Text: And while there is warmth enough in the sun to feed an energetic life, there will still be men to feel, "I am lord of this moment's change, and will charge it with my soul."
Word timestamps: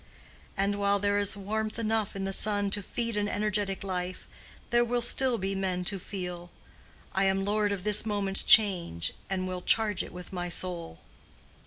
And 0.57 0.79
while 0.79 0.97
there 0.97 1.19
is 1.19 1.37
warmth 1.37 1.77
enough 1.77 2.15
in 2.15 2.23
the 2.23 2.33
sun 2.33 2.71
to 2.71 2.81
feed 2.81 3.15
an 3.15 3.29
energetic 3.29 3.83
life, 3.83 4.27
there 4.71 4.83
will 4.83 5.03
still 5.03 5.37
be 5.37 5.53
men 5.53 5.85
to 5.85 5.99
feel, 5.99 6.49
"I 7.13 7.25
am 7.25 7.45
lord 7.45 7.71
of 7.71 7.83
this 7.83 8.03
moment's 8.03 8.41
change, 8.41 9.13
and 9.29 9.47
will 9.47 9.61
charge 9.61 10.01
it 10.01 10.11
with 10.11 10.33
my 10.33 10.49
soul." 10.49 10.97